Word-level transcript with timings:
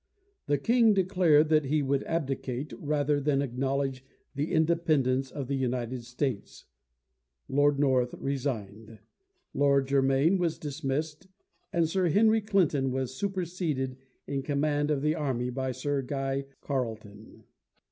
The 0.47 0.57
King 0.57 0.95
declared 0.95 1.49
that 1.49 1.65
he 1.65 1.83
would 1.83 2.01
abdicate 2.05 2.73
rather 2.79 3.21
than 3.21 3.43
acknowledge 3.43 4.03
the 4.33 4.51
independence 4.51 5.29
of 5.29 5.47
the 5.47 5.53
United 5.55 6.03
States, 6.05 6.65
Lord 7.47 7.77
North 7.77 8.15
resigned, 8.17 8.97
Lord 9.53 9.89
Germaine 9.91 10.39
was 10.39 10.57
dismissed, 10.57 11.27
and 11.71 11.87
Sir 11.87 12.07
Henry 12.09 12.41
Clinton 12.41 12.89
was 12.89 13.13
superseded 13.15 13.95
in 14.25 14.41
command 14.41 14.89
of 14.89 15.03
the 15.03 15.13
army 15.13 15.51
by 15.51 15.71
Sir 15.71 16.01
Guy 16.01 16.45
Carleton. 16.61 17.43